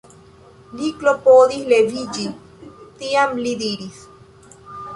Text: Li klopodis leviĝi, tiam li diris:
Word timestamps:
Li 0.77 0.87
klopodis 1.01 1.67
leviĝi, 1.73 2.27
tiam 3.03 3.37
li 3.45 3.55
diris: 3.65 4.05